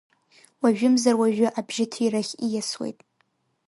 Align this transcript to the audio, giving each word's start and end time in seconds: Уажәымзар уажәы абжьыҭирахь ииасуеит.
Уажәымзар 0.61 1.15
уажәы 1.21 1.47
абжьыҭирахь 1.59 2.33
ииасуеит. 2.47 2.99